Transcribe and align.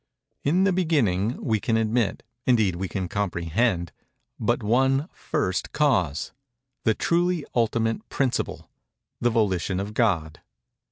"In 0.43 0.63
the 0.63 0.73
beginning" 0.73 1.37
we 1.45 1.59
can 1.59 1.77
admit—indeed 1.77 2.75
we 2.77 2.87
can 2.87 3.07
comprehend—but 3.07 4.63
one 4.63 5.07
First 5.13 5.73
Cause—the 5.73 6.95
truly 6.95 7.45
ultimate 7.53 8.09
Principle—the 8.09 9.29
Volition 9.29 9.79
of 9.79 9.93
God. 9.93 10.41